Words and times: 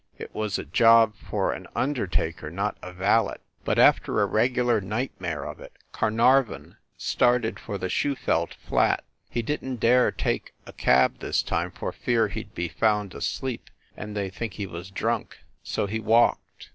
It 0.17 0.33
was 0.33 0.57
a 0.57 0.65
job 0.65 1.13
for 1.15 1.53
an 1.53 1.67
undertaker, 1.75 2.49
not 2.49 2.75
a 2.81 2.91
valet. 2.91 3.35
But 3.63 3.77
after 3.77 4.19
a 4.19 4.25
regular 4.25 4.81
nightmare 4.81 5.43
of 5.43 5.59
it 5.59 5.73
Carnarvon 5.91 6.77
started 6.97 7.59
for 7.59 7.77
the 7.77 7.87
Schufelt 7.87 8.55
flat. 8.55 9.03
He 9.29 9.43
didn 9.43 9.75
t 9.75 9.81
dare 9.81 10.11
take 10.11 10.53
a 10.65 10.73
cab 10.73 11.19
this 11.19 11.43
time, 11.43 11.69
for 11.69 11.91
fear 11.91 12.29
he 12.29 12.45
d 12.45 12.49
be 12.55 12.67
found 12.67 13.13
asleep 13.13 13.69
and 13.95 14.17
they 14.17 14.31
d 14.31 14.35
think 14.35 14.53
he 14.53 14.65
was 14.65 14.89
drunk. 14.89 15.37
So 15.61 15.85
he 15.85 15.99
walked. 15.99 16.69